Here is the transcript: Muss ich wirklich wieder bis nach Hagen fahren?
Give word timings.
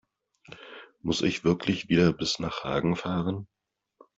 Muss 1.03 1.21
ich 1.21 1.43
wirklich 1.43 1.87
wieder 1.87 2.11
bis 2.11 2.39
nach 2.39 2.63
Hagen 2.63 2.95
fahren? 2.95 3.45